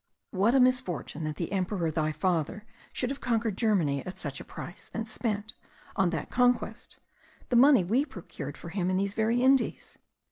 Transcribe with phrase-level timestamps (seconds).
[0.31, 4.43] "What a misfortune that the Emperor, thy father, should have conquered Germany at such a
[4.43, 5.53] price, and spent,
[5.95, 6.97] on that conquest,
[7.49, 9.99] the money we procured for him in these very Indies!